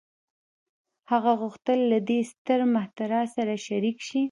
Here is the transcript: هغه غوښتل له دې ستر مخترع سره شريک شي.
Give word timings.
هغه 1.11 1.31
غوښتل 1.41 1.79
له 1.91 1.99
دې 2.09 2.19
ستر 2.31 2.59
مخترع 2.73 3.23
سره 3.35 3.53
شريک 3.67 3.97
شي. 4.07 4.19